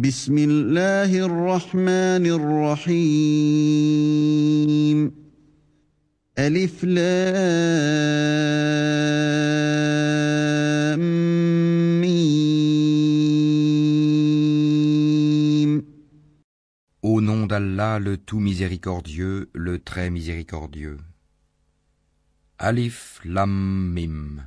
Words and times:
بسم 0.00 0.38
الله 0.38 1.24
الرحمن 1.24 2.26
الرحيم 2.36 3.00
ألف 6.38 6.84
لام 6.84 7.00
ميم 12.00 12.36
Au 17.02 17.20
nom 17.22 17.46
d'Allah, 17.46 17.98
le 17.98 18.18
tout 18.18 18.38
miséricordieux, 18.38 19.48
le 19.54 19.78
très 19.78 20.10
miséricordieux. 20.10 20.98
Alif 22.58 23.20
Lam 23.24 23.94
Mim. 23.94 24.46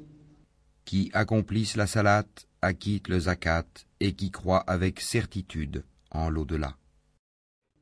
qui 0.90 1.10
accomplissent 1.12 1.76
la 1.76 1.86
salat, 1.86 2.24
acquittent 2.62 3.08
le 3.08 3.20
zakat 3.20 3.66
et 4.00 4.12
qui 4.12 4.30
croient 4.30 4.64
avec 4.66 5.00
certitude 5.00 5.84
en 6.10 6.30
l'au-delà. 6.30 6.76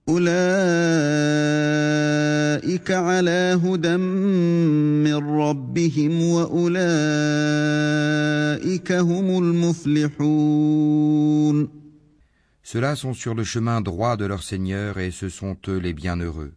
أولئك 0.09 0.30
على 2.90 3.60
هدى 3.65 3.96
من 3.96 5.15
ربهم 5.15 6.23
وأولئك 6.23 6.74
هم 8.93 9.38
المفلحون 9.38 10.65
Ceux-là 12.66 12.96
sont 12.96 13.13
sur 13.15 13.35
le 13.35 13.45
chemin 13.45 13.82
droit 13.82 14.16
de 14.16 14.24
leur 14.24 14.43
Seigneur 14.43 14.99
et 14.99 15.10
ce 15.10 15.29
sont 15.29 15.57
eux 15.68 15.77
les 15.77 15.93
bienheureux. 15.93 16.54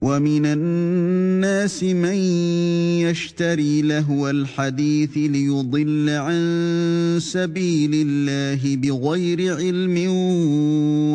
ومن 0.00 0.46
الناس 0.46 1.82
من 1.84 2.14
يشتري 3.04 3.82
لهو 3.82 4.30
الحديث 4.30 5.10
ليضل 5.16 6.10
عن 6.10 7.18
سبيل 7.20 7.90
الله 7.94 8.76
بغير 8.76 9.56
علم 9.56 9.96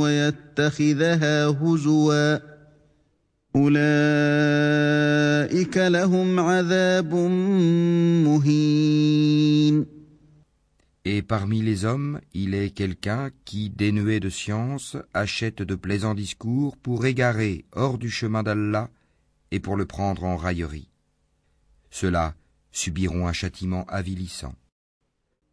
ويتخذها 0.02 1.48
هزوا. 1.48 2.38
أولئك 3.56 3.78
لهم 5.78 6.40
عذاب 6.40 7.16
مهين. 8.26 9.95
Et 11.05 11.23
parmi 11.23 11.63
les 11.63 11.87
hommes, 11.87 12.21
il 12.35 12.55
est 12.55 12.71
quelqu'un 12.71 13.31
qui, 13.47 13.71
dénué 13.71 14.21
de 14.21 14.29
science, 14.29 14.97
achète 15.15 15.63
de 15.63 15.75
plaisants 15.75 16.15
discours 16.15 16.77
pour 16.77 17.07
égarer 17.07 17.65
hors 17.73 17.97
du 17.97 18.11
chemin 18.11 18.43
d'Allah 18.43 18.91
et 19.51 19.61
pour 19.61 19.77
le 19.77 19.87
prendre 19.87 20.25
en 20.25 20.37
raillerie. 20.37 20.91
Ceux-là 21.91 22.35
subiront 22.71 23.27
un 23.27 23.33
châtiment 23.33 23.85
avilissant. 23.89 24.55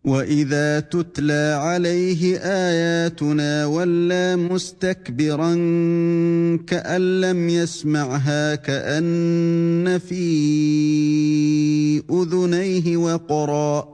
وإذا 0.03 0.79
تتلى 0.79 1.57
عليه 1.59 2.37
آياتنا 2.37 3.65
ولى 3.65 4.35
مستكبرا 4.35 5.55
كأن 6.67 7.21
لم 7.21 7.49
يسمعها 7.49 8.55
كأن 8.55 9.99
في 9.99 10.23
أذنيه 12.09 12.97
وقرا 12.97 13.90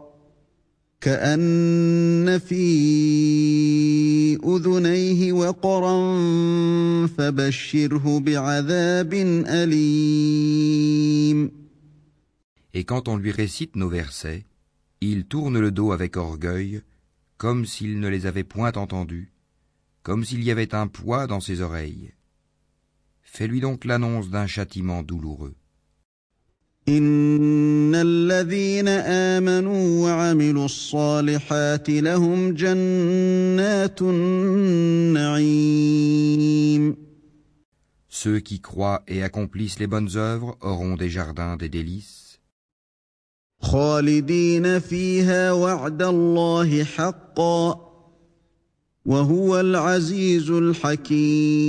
كأن 1.03 2.39
في 2.39 2.63
أذنيه 4.45 5.33
وقرا 5.33 5.97
فبشره 7.07 8.19
بعذاب 8.19 9.13
أليم 9.47 11.51
Et 12.75 12.85
quand 12.85 13.07
on 13.07 13.17
lui 13.17 13.29
récite 13.31 13.75
nos 13.75 13.89
versets, 13.89 14.45
il 15.01 15.25
tourne 15.25 15.59
le 15.59 15.71
dos 15.71 15.91
avec 15.91 16.17
orgueil, 16.17 16.81
comme 17.37 17.65
s'il 17.65 17.99
ne 17.99 18.07
les 18.07 18.25
avait 18.25 18.45
point 18.45 18.71
entendus, 18.71 19.31
comme 20.01 20.23
s'il 20.23 20.41
y 20.43 20.51
avait 20.51 20.73
un 20.73 20.87
poids 20.87 21.27
dans 21.27 21.41
ses 21.41 21.61
oreilles. 21.61 22.13
Fais-lui 23.21 23.59
donc 23.59 23.85
l'annonce 23.85 24.29
d'un 24.29 24.47
châtiment 24.47 25.03
douloureux. 25.03 25.53
إن 26.88 27.94
الذين 27.94 28.88
آمنوا 28.88 30.04
وعملوا 30.04 30.64
الصالحات 30.64 31.90
لهم 31.90 32.54
جنات 32.54 34.02
النعيم. 34.02 35.58
Ceux 38.08 38.40
qui 38.40 38.60
croient 38.60 39.02
et 39.06 39.22
accomplissent 39.22 39.78
les 39.78 39.86
bonnes 39.86 40.16
œuvres 40.16 40.56
auront 40.60 40.96
des 40.96 41.10
jardins 41.10 41.56
des 41.56 41.68
délices, 41.68 42.38
خالدين 43.60 44.78
فيها 44.78 45.52
وعد 45.52 46.02
الله 46.02 46.84
حقا 46.84 47.88
وهو 49.06 49.60
العزيز 49.60 50.50
الحكيم. 50.50 51.68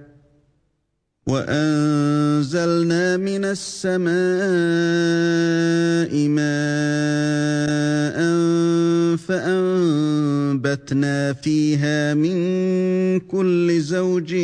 وانزلنا 1.26 3.16
من 3.16 3.44
السماء 3.44 4.12
ماء 6.28 8.18
فانبتنا 9.16 10.52
فيها 11.32 12.14
من 12.14 13.20
كل 13.20 13.80
زوج 13.80 14.34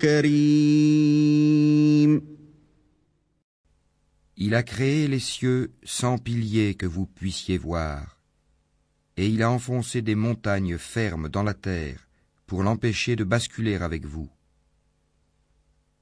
كريم 0.00 1.14
Il 4.36 4.54
a 4.54 4.62
créé 4.62 5.06
les 5.08 5.20
cieux 5.20 5.70
sans 5.84 6.18
piliers 6.18 6.74
que 6.74 6.86
vous 6.86 7.06
puissiez 7.06 7.56
voir, 7.56 8.18
et 9.16 9.26
il 9.28 9.42
a 9.42 9.50
enfoncé 9.50 10.02
des 10.02 10.16
montagnes 10.16 10.76
fermes 10.76 11.28
dans 11.28 11.42
la 11.44 11.54
terre 11.54 12.08
pour 12.46 12.62
l'empêcher 12.62 13.14
de 13.14 13.24
basculer 13.24 13.76
avec 13.76 14.04
vous. 14.04 14.28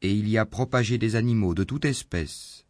Et 0.01 0.13
il 0.13 0.29
y 0.29 0.39
a 0.39 0.47
propagé 0.47 0.99
des 0.99 1.17
animaux 1.17 1.55
de 1.55 1.65
toute 1.65 1.85
espèce. 1.85 2.65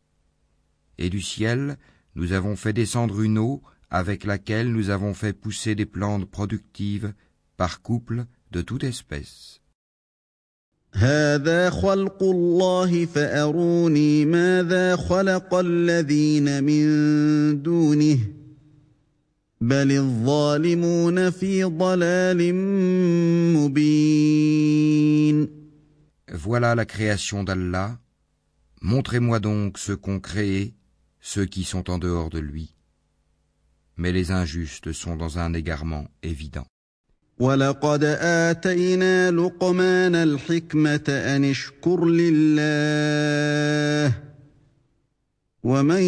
Et 0.98 1.08
du 1.08 1.22
ciel, 1.22 1.78
nous 2.14 2.32
avons 2.32 2.56
fait 2.56 2.72
descendre 2.72 3.22
une 3.22 3.38
eau 3.38 3.62
avec 3.90 4.24
laquelle 4.24 4.72
nous 4.72 4.90
avons 4.90 5.14
fait 5.14 5.32
pousser 5.32 5.74
des 5.74 5.86
plantes 5.86 6.30
productives 6.30 7.14
par 7.56 7.82
couple 7.82 8.26
de 8.50 8.62
toute 8.62 8.84
espèce. 8.84 9.58
هذا 10.94 11.70
خلق 11.70 12.22
الله 12.22 13.06
فاروني 13.06 14.24
ماذا 14.24 14.96
خلق 14.96 15.54
الذين 15.54 16.64
من 16.64 17.62
دونه 17.62 18.18
بل 19.60 19.92
الظالمون 19.92 21.30
في 21.30 21.64
ضلال 21.64 22.54
مبين 23.56 24.82
Voilà 26.32 26.74
la 26.74 26.84
création 26.84 27.44
d'Allah. 27.44 27.98
Montrez-moi 28.80 29.38
donc 29.40 29.78
ce 29.78 29.92
qu'ont 29.92 30.20
créé 30.20 30.74
ceux 31.20 31.46
qui 31.46 31.64
sont 31.64 31.90
en 31.90 31.98
dehors 31.98 32.30
de 32.30 32.38
lui. 32.38 32.74
Mais 33.96 34.12
les 34.12 34.30
injustes 34.30 34.92
sont 34.92 35.16
dans 35.16 35.38
un 35.38 35.54
égarement 35.54 36.08
évident. 36.22 36.66
ولقد 37.38 38.04
آتينا 38.20 39.30
لقمان 39.30 40.14
الحكمة 40.14 41.04
أن 41.08 41.44
اشكر 41.44 42.04
لله 42.04 43.52
ومن 45.66 46.02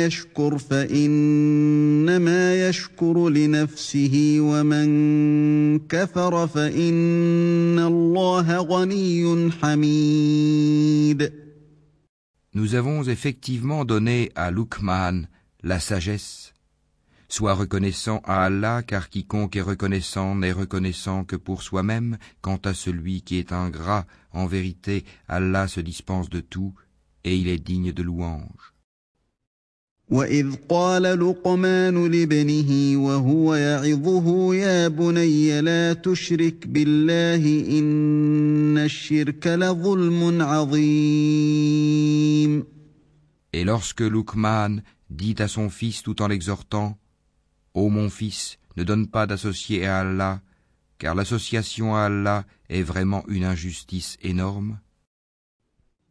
يشكر 0.00 0.58
فانما 0.58 2.68
يشكر 2.68 3.28
لنفسه 3.28 4.36
ومن 4.40 5.78
كفر 5.78 6.46
فان 6.46 7.78
الله 7.78 8.56
غني 8.56 9.50
حميد 9.50 11.32
Nous 12.56 12.76
avons 12.76 13.02
effectivement 13.02 13.84
donné 13.84 14.30
à 14.36 14.52
Luqman 14.52 15.26
la 15.64 15.80
sagesse. 15.80 16.52
Sois 17.28 17.54
reconnaissant 17.54 18.22
à 18.24 18.44
Allah, 18.44 18.84
car 18.86 19.10
quiconque 19.10 19.56
est 19.56 19.60
reconnaissant 19.60 20.36
n'est 20.36 20.52
reconnaissant 20.52 21.24
que 21.24 21.34
pour 21.34 21.62
soi-même. 21.62 22.16
Quant 22.42 22.60
à 22.64 22.72
celui 22.72 23.22
qui 23.22 23.38
est 23.38 23.52
ingrat, 23.52 24.06
en 24.30 24.46
vérité, 24.46 25.04
Allah 25.26 25.66
se 25.66 25.80
dispense 25.80 26.30
de 26.30 26.38
tout, 26.38 26.74
et 27.23 27.35
il 27.35 27.47
est 27.47 27.57
digne 27.57 27.91
de 27.91 28.03
louange. 28.03 28.73
Et 43.53 43.63
lorsque 43.63 44.01
Luqman 44.01 44.81
dit 45.09 45.35
à 45.39 45.47
son 45.47 45.69
fils 45.69 46.01
tout 46.01 46.21
en 46.21 46.27
l'exhortant 46.27 46.97
Ô 47.75 47.89
mon 47.89 48.09
fils, 48.09 48.57
ne 48.77 48.83
donne 48.83 49.07
pas 49.07 49.27
d'associé 49.27 49.85
à 49.85 49.99
Allah, 49.99 50.41
car 50.97 51.13
l'association 51.13 51.95
à 51.95 52.05
Allah 52.05 52.45
est 52.69 52.81
vraiment 52.81 53.23
une 53.27 53.43
injustice 53.43 54.17
énorme. 54.23 54.79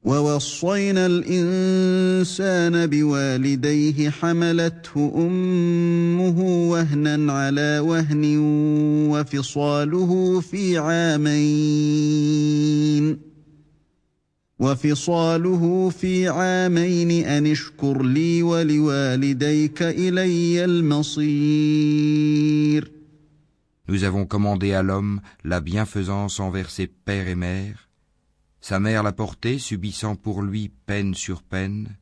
ووصينا 0.03 1.05
الانسان 1.05 2.87
بوالديه 2.87 4.09
حملته 4.09 5.13
امه 5.15 6.39
وهنا 6.69 7.33
على 7.33 7.79
وهن 7.79 8.37
وفصاله 9.09 10.39
في 10.39 10.77
عامين 10.77 12.33
وفصاله 14.59 15.89
في 15.89 16.27
عامين 16.27 17.11
ان 17.11 17.45
اشكر 17.47 18.03
لي 18.03 18.43
ولوالديك 18.43 19.81
الي 19.81 20.65
المصير 20.65 22.13
Nous 23.85 24.05
avons 24.05 24.25
commandé 24.25 24.71
à 24.73 24.81
l'homme 24.81 25.19
la 25.43 25.59
bienfaisance 25.59 26.39
envers 26.39 26.69
ses 26.69 26.87
pères 26.87 27.27
et 27.27 27.35
mères 27.35 27.86
Sa 28.67 28.79
mère 28.79 29.03
l'a 29.03 29.11
porté, 29.11 29.59
subissant 29.59 30.15
pour 30.15 30.41
lui 30.41 30.69
peine 30.85 31.13
sur 31.13 31.43
peine. 31.43 31.97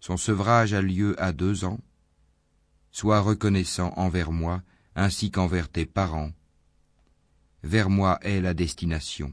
Son 0.00 0.16
sevrage 0.16 0.74
a 0.74 0.82
lieu 0.82 1.14
à 1.22 1.32
deux 1.32 1.64
ans. 1.64 1.78
Sois 2.90 3.20
reconnaissant 3.20 3.92
envers 3.96 4.32
moi, 4.32 4.62
ainsi 4.96 5.30
qu'envers 5.30 5.68
tes 5.68 5.86
parents. 5.86 6.32
Vers 7.62 7.88
moi 7.88 8.18
est 8.22 8.40
la 8.40 8.52
destination. 8.52 9.32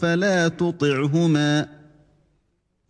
فلا 0.00 0.48
تطعهما 0.48 1.68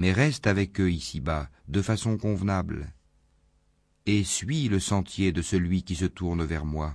mais 0.00 0.12
reste 0.12 0.46
avec 0.46 0.80
eux 0.80 0.90
ici-bas 0.90 1.48
de 1.68 1.82
façon 1.82 2.16
convenable, 2.16 2.92
et 4.06 4.22
suis 4.24 4.68
le 4.68 4.78
sentier 4.78 5.32
de 5.32 5.42
celui 5.42 5.82
qui 5.82 5.96
se 5.96 6.04
tourne 6.04 6.44
vers 6.44 6.64
moi. 6.64 6.94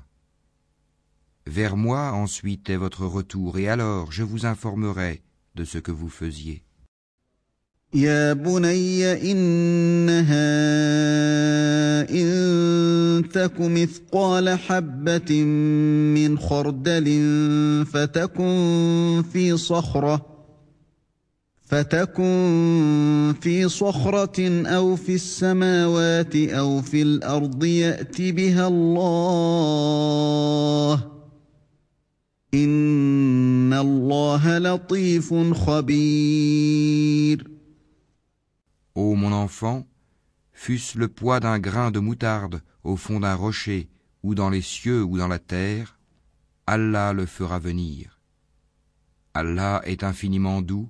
Vers 1.45 1.75
moi 1.75 2.11
ensuite 2.11 2.69
est 2.69 2.77
votre 2.77 3.05
retour, 3.05 3.57
et 3.57 3.67
alors 3.67 4.11
je 4.11 4.23
vous 4.23 4.45
informerai 4.45 5.21
de 5.55 5.65
ce 5.65 5.77
que 5.77 5.91
vous 5.91 6.09
faisiez. 6.09 6.63
فتكن 17.83 19.23
في 19.33 19.57
صخرة 19.57 20.25
أو 24.67 24.95
في 24.95 25.15
السماوات 25.15 26.35
أو 26.35 26.81
في 26.81 27.01
الأرض 27.01 27.63
يأت 27.63 28.21
بها 28.21 28.67
الله 28.67 29.51
إن 32.53 33.73
الله 33.73 34.57
لطيف 34.57 35.33
خبير 35.53 37.51
Ô 38.93 39.15
mon 39.15 39.31
enfant, 39.31 39.87
fût-ce 40.51 40.97
le 40.97 41.07
poids 41.07 41.39
d'un 41.39 41.59
grain 41.59 41.91
de 41.91 41.99
moutarde 41.99 42.61
au 42.83 42.97
fond 42.97 43.21
d'un 43.21 43.35
rocher, 43.35 43.87
ou 44.21 44.35
dans 44.35 44.49
les 44.49 44.61
cieux 44.61 45.01
ou 45.01 45.17
dans 45.17 45.29
la 45.29 45.39
terre, 45.39 45.97
Allah 46.67 47.13
le 47.13 47.25
fera 47.25 47.57
venir. 47.57 48.19
Allah 49.33 49.81
est 49.85 50.03
infiniment 50.03 50.61
doux, 50.61 50.89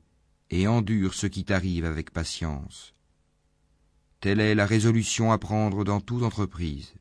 et 0.51 0.67
endure 0.67 1.13
ce 1.13 1.27
qui 1.27 1.45
t'arrive 1.45 1.85
avec 1.85 2.11
patience. 2.11 2.93
Telle 4.19 4.41
est 4.41 4.53
la 4.53 4.65
résolution 4.65 5.31
à 5.31 5.37
prendre 5.37 5.83
dans 5.83 6.01
toute 6.01 6.23
entreprise. 6.23 6.93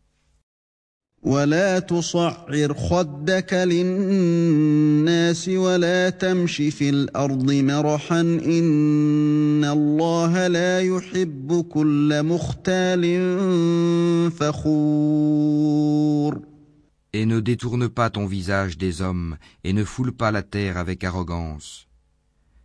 Et 17.13 17.27
ne 17.27 17.41
détourne 17.41 17.89
pas 17.89 18.09
ton 18.09 18.25
visage 18.25 18.79
des 18.79 19.03
hommes, 19.03 19.37
et 19.65 19.75
ne 19.75 19.85
foule 19.85 20.13
pas 20.13 20.31
la 20.31 20.43
terre 20.43 20.79
avec 20.79 21.05
arrogance 21.05 21.90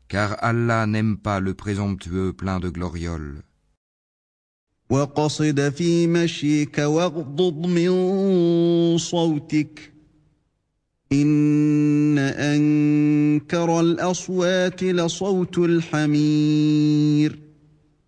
car 0.07 0.35
Allah 0.43 0.85
n'aime 0.85 1.17
pas 1.17 1.39
le 1.39 1.53
présomptueux 1.53 2.33
plein 2.33 2.59
de 2.59 2.69
glorioles. 2.69 3.43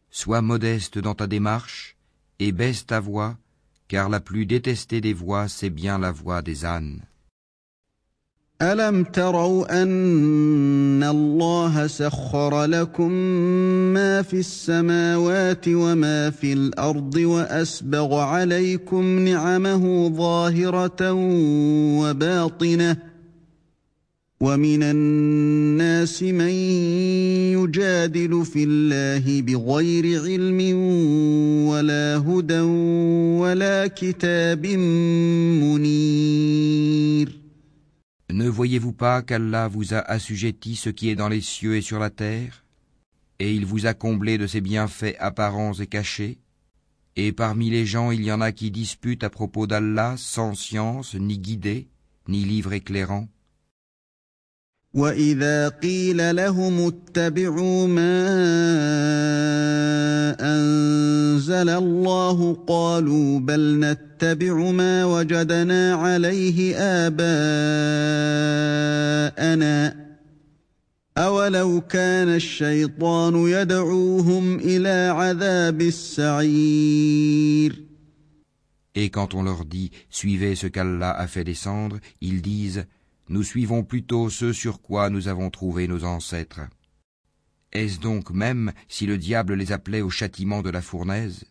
Sois 0.10 0.42
modeste 0.42 0.98
dans 1.00 1.16
ta 1.16 1.28
démarche 1.28 1.96
et 2.40 2.52
baisse 2.52 2.86
ta 2.86 3.00
voix, 3.00 3.38
car 3.88 4.10
la 4.10 4.20
plus 4.20 4.46
détestée 4.46 5.02
des 5.02 5.14
voix, 5.14 5.48
c'est 5.48 5.70
bien 5.70 5.98
la 5.98 6.12
voix 6.12 6.42
des 6.42 6.66
ânes. 6.66 7.02
ألم 8.62 9.04
تروا 9.04 9.82
أن 9.84 11.04
الله 11.04 11.88
سخر 11.88 12.66
لكم 12.66 13.12
ما 13.94 14.22
في 14.22 14.40
السماوات 14.40 15.66
وما 15.68 16.30
في 16.30 16.54
الأرض 16.54 17.16
وأسبغ 17.16 18.16
عليكم 18.16 19.20
نعمه 19.20 20.10
ظاهرة 20.10 21.14
وباطنة 22.02 22.98
ومن 24.42 24.84
الناس 24.84 26.24
من 26.24 26.50
يجادل 27.58 28.46
في 28.46 28.64
الله 28.64 29.42
بغير 29.42 30.22
علم 30.22 30.60
ولا 31.68 32.18
هدى 32.18 32.60
ولا 33.42 33.88
كتاب 33.88 34.66
منير 34.66 36.17
voyez-vous 38.58 38.92
pas 38.92 39.22
qu'Allah 39.22 39.68
vous 39.68 39.94
a 39.94 40.00
assujetti 40.00 40.76
ce 40.76 40.90
qui 40.90 41.12
est 41.12 41.16
dans 41.16 41.30
les 41.30 41.42
cieux 41.42 41.76
et 41.76 41.82
sur 41.84 42.00
la 42.00 42.10
terre? 42.10 42.66
Et 43.38 43.54
il 43.54 43.68
vous 43.68 43.86
a 43.86 43.94
comblé 43.94 44.40
de 44.40 44.48
ses 44.48 44.62
bienfaits 44.62 45.16
apparents 45.20 45.74
et 45.74 45.86
cachés? 45.86 46.40
Et 47.16 47.34
parmi 47.34 47.70
les 47.70 47.86
gens 47.86 48.10
il 48.10 48.24
y 48.24 48.32
en 48.32 48.42
a 48.42 48.52
qui 48.52 48.72
disputent 48.72 49.24
à 49.24 49.30
propos 49.30 49.68
d'Allah 49.68 50.16
sans 50.18 50.56
science, 50.56 51.14
ni 51.14 51.38
guidée, 51.38 51.88
ni 52.28 52.46
livre 52.46 52.74
éclairant 52.74 53.28
واذا 54.98 55.70
قيل 55.70 56.36
لهم 56.36 56.88
اتبعوا 56.88 57.88
ما 57.88 58.28
انزل 60.40 61.70
الله 61.70 62.58
قالوا 62.68 63.40
بل 63.40 63.80
نتبع 63.80 64.72
ما 64.72 65.06
وجدنا 65.06 65.94
عليه 65.96 66.76
اباءنا 66.78 67.28
اولو 71.18 71.82
كان 71.82 72.30
الشيطان 72.30 73.36
يدعوهم 73.36 74.60
إلى 74.60 75.14
عذاب 75.16 75.82
السعير 75.82 77.08
Et 78.96 79.12
quand 79.12 79.36
on 79.36 79.44
leur 79.44 79.64
dit 79.66 79.92
Suivez 80.10 80.56
ce 80.56 80.66
qu'Allah 80.66 81.12
a 81.12 81.28
fait 81.28 81.44
descendre, 81.44 82.00
ils 82.20 82.42
disent 82.42 82.88
Nous 83.30 83.44
suivons 83.44 83.84
plutôt 83.84 84.30
ce 84.30 84.54
sur 84.54 84.82
quoi 84.82 85.10
nous 85.10 85.28
avons 85.28 85.50
trouvé 85.50 85.88
nos 85.88 86.06
ancêtres. 86.06 86.62
Est-ce 87.74 88.00
donc 88.00 88.32
même 88.32 88.72
si 88.88 89.06
le 89.06 89.18
diable 89.18 89.56
les 89.56 89.74
appelait 89.74 90.02
au 90.02 90.10
châtiment 90.10 90.62
de 90.62 90.70
la 90.70 90.82
fournaise? 90.82 91.46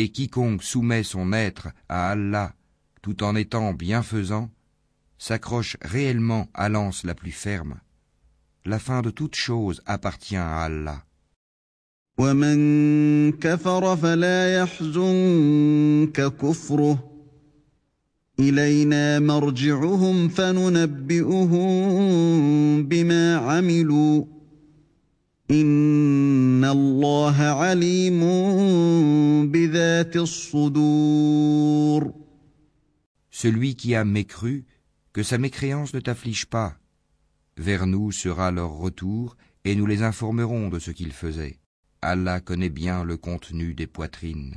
Et 0.00 0.10
quiconque 0.10 0.62
soumet 0.62 1.02
son 1.02 1.32
être 1.32 1.66
à 1.88 2.10
Allah 2.10 2.54
tout 3.02 3.24
en 3.24 3.34
étant 3.34 3.72
bienfaisant, 3.72 4.48
s'accroche 5.18 5.76
réellement 5.82 6.46
à 6.54 6.68
l'anse 6.68 7.02
la 7.02 7.16
plus 7.16 7.32
ferme. 7.32 7.80
La 8.64 8.78
fin 8.78 9.02
de 9.02 9.10
toute 9.10 9.34
chose 9.34 9.82
appartient 9.86 10.36
à 10.36 10.62
Allah. 10.62 11.02
Celui 33.30 33.74
qui 33.74 33.94
a 33.94 34.04
mécru, 34.04 34.66
que 35.14 35.22
sa 35.22 35.38
mécréance 35.38 35.94
ne 35.94 36.00
t'afflige 36.00 36.46
pas. 36.46 36.76
Vers 37.56 37.86
nous 37.86 38.12
sera 38.12 38.50
leur 38.50 38.72
retour, 38.72 39.36
et 39.64 39.74
nous 39.74 39.86
les 39.86 40.02
informerons 40.02 40.68
de 40.68 40.78
ce 40.78 40.90
qu'ils 40.90 41.12
faisaient. 41.12 41.58
Allah 42.02 42.40
connaît 42.40 42.68
bien 42.68 43.02
le 43.02 43.16
contenu 43.16 43.74
des 43.74 43.86
poitrines. 43.86 44.56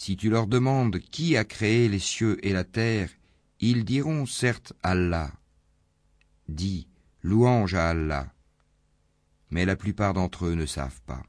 Si 0.00 0.16
tu 0.16 0.30
leur 0.30 0.46
demandes 0.46 1.00
qui 1.00 1.36
a 1.36 1.44
créé 1.44 1.88
les 1.88 1.98
cieux 1.98 2.38
et 2.46 2.52
la 2.52 2.62
terre, 2.62 3.10
ils 3.58 3.84
diront 3.84 4.26
certes 4.26 4.72
Allah. 4.84 5.32
Dis, 6.48 6.86
Louange 7.24 7.74
à 7.74 7.88
Allah. 7.90 8.32
Mais 9.50 9.64
la 9.64 9.74
plupart 9.74 10.14
d'entre 10.14 10.46
eux 10.46 10.54
ne 10.54 10.66
savent 10.66 11.00
pas. 11.04 11.24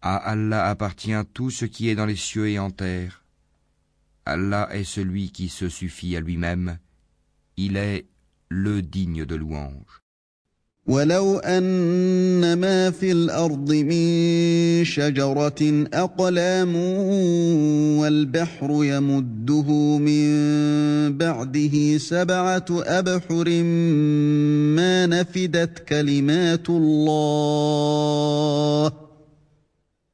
À 0.00 0.16
Allah 0.16 0.68
appartient 0.68 1.24
tout 1.34 1.50
ce 1.50 1.64
qui 1.64 1.88
est 1.88 1.96
dans 1.96 2.06
les 2.06 2.14
cieux 2.14 2.48
et 2.48 2.60
en 2.60 2.70
terre. 2.70 3.25
Allah 4.26 4.68
est 4.72 4.84
celui 4.84 5.30
qui 5.30 5.48
se 5.48 5.68
suffit 5.68 6.16
à 6.16 6.20
lui-même. 6.20 6.78
Il 7.56 7.76
est 7.76 8.06
le 8.48 8.82
digne 8.82 9.24
de 9.24 9.36
louange. 9.36 10.02
ولو 10.86 11.38
أن 11.38 12.58
ما 12.58 12.90
في 12.90 13.12
الأرض 13.12 13.72
من 13.72 14.84
شجرة 14.84 15.86
أقلام 15.94 16.76
والبحر 17.98 18.84
يمده 18.84 19.98
من 19.98 20.28
بعده 21.18 21.98
سبعة 21.98 22.66
أبحر 22.70 23.62
ما 24.76 25.06
نفدت 25.06 25.78
كلمات 25.88 26.70
الله 26.70 27.46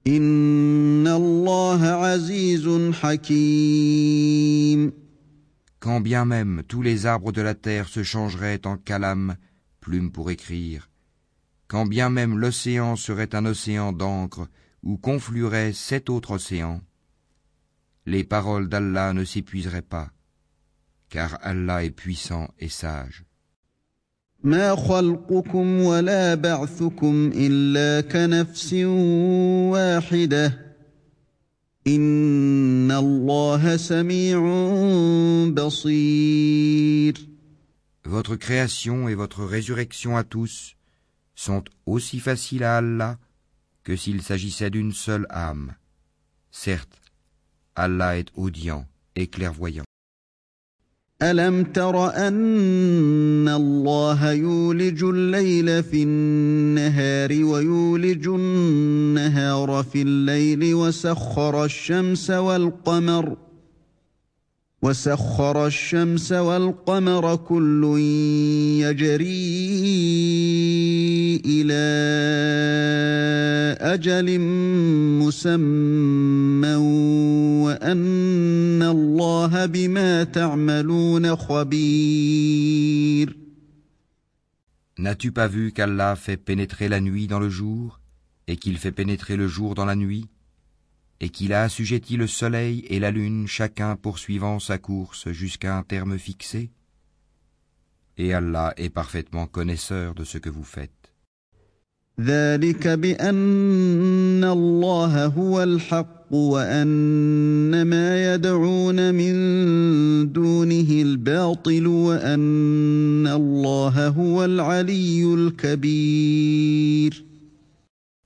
Quand 0.04 0.10
bien 6.00 6.24
même 6.24 6.64
tous 6.66 6.82
les 6.82 7.06
arbres 7.06 7.30
de 7.30 7.40
la 7.40 7.54
terre 7.54 7.88
se 7.88 8.02
changeraient 8.02 8.66
en 8.66 8.76
calame, 8.76 9.36
plume 9.78 10.10
pour 10.10 10.32
écrire, 10.32 10.90
quand 11.68 11.86
bien 11.86 12.10
même 12.10 12.36
l'océan 12.36 12.96
serait 12.96 13.32
un 13.36 13.46
océan 13.46 13.92
d'encre 13.92 14.48
où 14.82 14.98
conflueraient 14.98 15.72
sept 15.72 16.10
autres 16.10 16.32
océans, 16.32 16.80
les 18.04 18.24
paroles 18.24 18.68
d'Allah 18.68 19.12
ne 19.12 19.24
s'épuiseraient 19.24 19.82
pas, 19.82 20.10
car 21.10 21.38
Allah 21.42 21.84
est 21.84 21.92
puissant 21.92 22.52
et 22.58 22.68
sage. 22.68 23.24
Votre 38.04 38.36
création 38.36 39.08
et 39.08 39.14
votre 39.14 39.44
résurrection 39.44 40.16
à 40.16 40.24
tous 40.24 40.74
sont 41.34 41.62
aussi 41.86 42.18
faciles 42.18 42.64
à 42.64 42.78
Allah 42.78 43.18
que 43.84 43.94
s'il 43.96 44.22
s'agissait 44.22 44.70
d'une 44.70 44.92
seule 44.92 45.26
âme. 45.30 45.74
Certes, 46.50 47.00
Allah 47.74 48.18
est 48.18 48.30
audient 48.34 48.86
et 49.14 49.28
clairvoyant. 49.28 49.84
ألم 51.22 51.64
تر 51.64 52.06
أن 52.28 53.48
الله 53.48 54.32
يولج 54.32 55.04
الليل 55.04 55.82
في 55.82 56.02
النهار 56.02 57.44
ويولج 57.44 58.28
النهار 58.28 59.84
في 59.92 60.02
الليل 60.02 60.74
وسخر 60.74 61.64
الشمس 61.64 62.30
والقمر 62.30 63.36
وسخر 64.81 65.67
الشمس 65.67 66.31
والقمر 66.31 67.35
كل 67.35 67.83
يجري 68.81 69.27
الى 71.45 71.87
اجل 73.81 74.39
مسمى 75.19 76.75
وان 77.65 78.83
الله 78.83 79.65
بما 79.65 80.23
تعملون 80.23 81.35
خبير 81.35 83.37
N'as-tu 84.99 85.31
pas 85.31 85.47
vu 85.47 85.73
qu'Allah 85.73 86.15
fait 86.15 86.37
pénétrer 86.37 86.89
la 86.89 86.99
nuit 86.99 87.27
dans 87.27 87.39
le 87.39 87.49
jour 87.49 87.99
et 88.47 88.57
qu'il 88.57 88.77
fait 88.77 88.91
pénétrer 88.91 89.35
le 89.35 89.47
jour 89.47 89.75
dans 89.75 89.85
la 89.85 89.95
nuit 89.95 90.25
Et 91.22 91.28
qu'il 91.30 91.52
a 91.52 91.62
assujetti 91.62 92.16
le 92.16 92.26
soleil 92.26 92.84
et 92.88 92.98
la 92.98 93.12
lune 93.12 93.46
chacun 93.46 93.94
poursuivant 93.94 94.58
sa 94.58 94.76
course 94.76 95.30
jusqu'à 95.30 95.78
un 95.78 95.84
terme 95.84 96.18
fixé 96.18 96.70
Et 98.18 98.34
Allah 98.34 98.74
est 98.76 98.90
parfaitement 98.90 99.46
connaisseur 99.46 100.14
de 100.14 100.24
ce 100.24 100.38
que 100.38 100.50
vous 100.50 100.64
faites. 100.64 100.90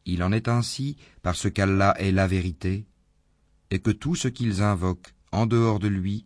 Il 0.05 0.23
en 0.23 0.31
est 0.31 0.47
ainsi 0.47 0.97
parce 1.21 1.49
qu'Allah 1.49 1.93
est 1.99 2.11
la 2.11 2.27
vérité 2.27 2.85
et 3.69 3.79
que 3.79 3.91
tout 3.91 4.15
ce 4.15 4.27
qu'ils 4.27 4.61
invoquent 4.61 5.13
en 5.31 5.45
dehors 5.45 5.79
de 5.79 5.87
lui 5.87 6.25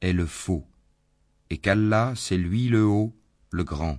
est 0.00 0.12
le 0.12 0.26
faux 0.26 0.64
et 1.50 1.58
qu'Allah 1.58 2.12
c'est 2.16 2.36
lui 2.36 2.68
le 2.68 2.84
haut, 2.84 3.14
le 3.50 3.64
grand. 3.64 3.98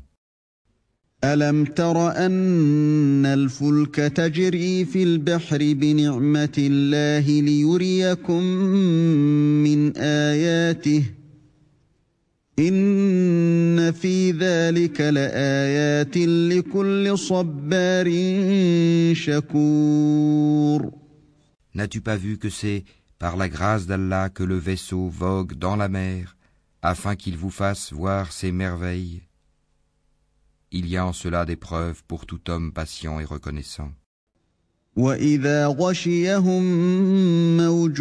ألم 1.24 1.66
تر 1.66 2.26
أن 2.26 3.26
الفلك 3.26 3.96
تجري 3.96 4.86
في 4.86 5.04
البحر 5.04 5.58
بنعمة 5.74 6.54
الله 6.58 7.42
ليريكم 7.42 8.44
من 9.64 9.98
آياته 9.98 11.04
إن 12.60 13.92
في 13.92 14.32
ذلك 14.32 15.02
لآيات 15.02 16.18
لكل 16.18 17.18
صبار 17.18 18.08
شكور 19.14 20.92
N'as-tu 21.76 22.02
pas 22.02 22.18
vu 22.18 22.38
que 22.38 22.50
c'est 22.50 22.84
par 23.20 23.38
la 23.38 23.48
grâce 23.48 23.86
d'Allah 23.86 24.30
que 24.30 24.44
le 24.44 24.58
vaisseau 24.58 25.08
vogue 25.08 25.54
dans 25.54 25.78
la 25.78 25.88
mer 25.88 26.36
afin 26.82 27.16
qu'il 27.16 27.38
vous 27.38 27.52
fasse 27.52 27.94
voir 27.94 28.32
ses 28.32 28.52
merveilles 28.52 29.22
Il 30.72 30.88
y 30.88 30.98
a 30.98 31.06
en 31.06 31.14
cela 31.14 31.46
des 31.46 31.56
preuves 31.56 32.04
pour 32.08 32.26
tout 32.26 32.50
homme 32.50 32.74
patient 32.74 33.20
et 33.20 33.26
reconnaissant. 33.26 33.92
واذا 34.97 35.67
غشيهم 35.67 36.63
موج 37.57 37.99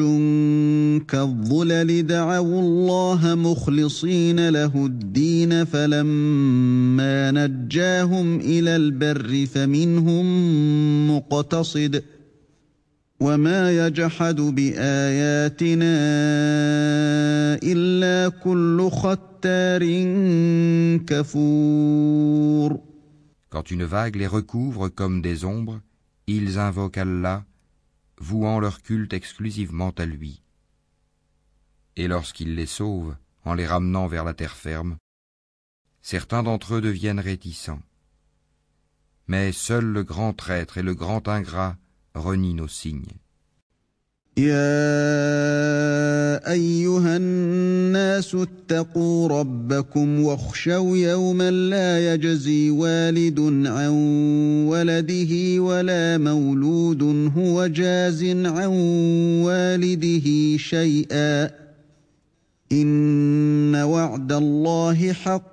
كالظلل 1.07 2.07
دعوا 2.07 2.61
الله 2.61 3.35
مخلصين 3.35 4.49
له 4.49 4.85
الدين 4.85 5.65
فلما 5.65 7.31
نجاهم 7.31 8.39
إلى 8.39 8.75
البر 8.75 9.45
فمنهم 9.45 10.25
مقتصد 11.15 12.03
وما 13.19 13.87
يجحد 13.87 14.35
باياتنا 14.35 15.95
الا 17.63 18.29
كل 18.29 18.89
ختار 18.91 19.83
كفور 21.07 22.79
Quand 23.49 23.69
une 23.69 23.83
vague 23.83 24.15
les 24.15 24.25
recouvre 24.25 24.89
comme 24.89 25.21
des 25.21 25.45
ombres, 25.45 25.79
ils 26.27 26.59
invoquent 26.59 26.97
Allah, 26.97 27.45
vouant 28.17 28.59
leur 28.59 28.81
culte 28.81 29.13
exclusivement 29.13 29.91
à 29.91 30.05
lui. 30.05 30.41
Et 31.95 32.07
lorsqu'il 32.07 32.55
les 32.55 32.65
sauve, 32.65 33.15
en 33.45 33.53
les 33.53 33.67
ramenant 33.67 34.07
vers 34.07 34.23
la 34.23 34.33
terre 34.33 34.55
ferme, 34.55 34.97
certains 36.01 36.43
d'entre 36.43 36.75
eux 36.75 36.81
deviennent 36.81 37.19
réticents. 37.19 37.81
Mais 39.27 39.51
seul 39.51 39.85
le 39.85 40.03
grand 40.03 40.33
traître 40.33 40.77
et 40.77 40.83
le 40.83 40.95
grand 40.95 41.27
ingrat 41.27 41.77
renient 42.13 42.55
nos 42.55 42.67
signes. 42.67 43.17
يا 44.37 44.63
أيها 46.51 47.17
الناس 47.17 48.35
اتقوا 48.35 49.27
ربكم 49.27 50.23
واخشوا 50.23 50.97
يوما 50.97 51.51
لا 51.51 52.13
يجزي 52.13 52.69
والد 52.69 53.39
عن 53.67 53.89
ولده 54.67 55.61
ولا 55.61 56.17
مولود 56.17 57.31
هو 57.37 57.67
جاز 57.67 58.23
عن 58.23 58.67
والده 59.45 60.57
شيئا 60.57 61.49
إن 62.71 63.75
وعد 63.75 64.31
الله 64.31 65.13
حق 65.13 65.52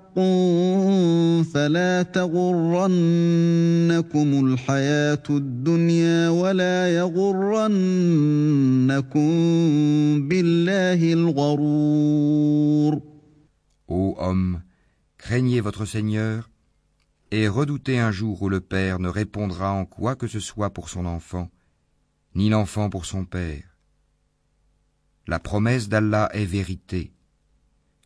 فلا 1.44 2.02
تغرنكم 2.02 2.86
الحياة 4.46 5.22
الدنيا 5.30 6.28
ولا 6.28 6.96
يغرنكم 6.96 7.68
بالله 10.28 11.12
الغرور 11.12 13.00
Ô 13.88 14.16
homme, 14.18 14.62
craignez 15.16 15.60
votre 15.60 15.84
Seigneur 15.84 16.50
et 17.30 17.46
redoutez 17.46 17.98
un 17.98 18.10
jour 18.10 18.42
où 18.42 18.48
le 18.48 18.60
père 18.60 18.98
ne 18.98 19.08
répondra 19.08 19.70
en 19.72 19.84
quoi 19.84 20.16
que 20.16 20.26
ce 20.26 20.40
soit 20.40 20.70
pour 20.70 20.88
son 20.88 21.06
enfant, 21.06 21.50
ni 22.34 22.48
l'enfant 22.48 22.90
pour 22.90 23.04
son 23.04 23.24
père. 23.24 23.76
La 25.28 25.38
promesse 25.38 25.88
d'Allah 25.88 26.30
est 26.32 26.44
vérité. 26.44 27.12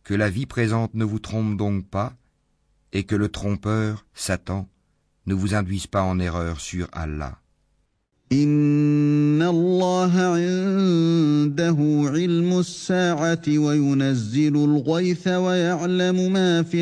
Que 0.05 0.13
la 0.13 0.29
vie 0.29 0.45
présente 0.45 0.93
ne 0.93 1.05
vous 1.05 1.19
trompe 1.19 1.57
donc 1.57 1.87
pas, 1.87 2.13
et 2.93 3.03
que 3.03 3.15
le 3.15 3.29
trompeur, 3.29 4.05
Satan, 4.13 4.67
ne 5.25 5.33
vous 5.33 5.53
induise 5.55 5.87
pas 5.87 6.03
en 6.03 6.19
erreur 6.19 6.59
sur 6.59 6.87
Allah. 6.91 7.37
ويعلم 15.27 16.33
ما 16.33 16.63
في 16.63 16.81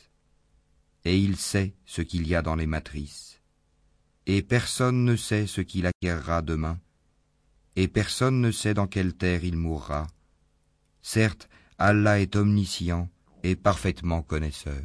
et 1.05 1.17
il 1.17 1.37
sait 1.37 1.73
ce 1.85 2.01
qu'il 2.01 2.27
y 2.27 2.35
a 2.35 2.41
dans 2.41 2.55
les 2.55 2.67
matrices. 2.67 3.41
Et 4.27 4.41
personne 4.41 5.03
ne 5.03 5.15
sait 5.15 5.47
ce 5.47 5.61
qu'il 5.61 5.85
acquérera 5.85 6.41
demain, 6.41 6.79
et 7.75 7.87
personne 7.87 8.41
ne 8.41 8.51
sait 8.51 8.73
dans 8.73 8.87
quelle 8.87 9.13
terre 9.13 9.43
il 9.43 9.57
mourra. 9.57 10.07
Certes, 11.01 11.49
Allah 11.77 12.19
est 12.19 12.35
omniscient 12.35 13.09
et 13.43 13.55
parfaitement 13.55 14.21
connaisseur. 14.21 14.83